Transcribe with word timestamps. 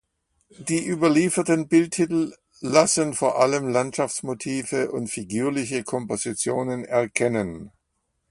Die 0.57 0.83
überlieferten 0.83 1.67
Bildtitel 1.67 2.33
lassen 2.59 3.13
vor 3.13 3.39
allem 3.39 3.69
Landschaftsmotive 3.69 4.91
und 4.91 5.09
figürliche 5.11 5.83
Kompositionen 5.83 6.85
erkennen. 6.85 7.71